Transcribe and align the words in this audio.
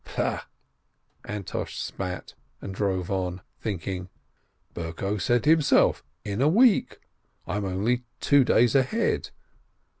"Pfui," 0.03 0.41
Antosh 1.25 1.77
spat, 1.77 2.33
and 2.59 2.73
drove 2.73 3.11
on, 3.11 3.41
thinking, 3.59 4.09
"Berko 4.73 5.21
said 5.21 5.45
himself, 5.45 6.03
'In 6.25 6.41
a 6.41 6.49
week.' 6.49 6.99
I 7.45 7.57
am 7.57 7.65
only 7.65 8.05
two 8.19 8.43
days 8.43 8.73
ahead." 8.73 9.29